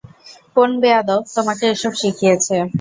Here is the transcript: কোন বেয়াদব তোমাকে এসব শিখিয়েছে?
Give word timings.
কোন 0.55 0.69
বেয়াদব 0.81 1.21
তোমাকে 1.35 1.65
এসব 1.73 1.93
শিখিয়েছে? 2.01 2.55